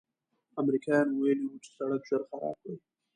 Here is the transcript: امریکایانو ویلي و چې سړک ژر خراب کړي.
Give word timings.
امریکایانو 0.61 1.13
ویلي 1.21 1.45
و 1.47 1.61
چې 1.63 1.69
سړک 1.77 2.01
ژر 2.09 2.21
خراب 2.29 2.55
کړي. 2.61 2.75